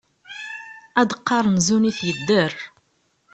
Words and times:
Ad 0.99 1.07
d-qqaṛen 1.09 1.57
zun-it 1.67 1.99
yedder. 2.07 2.53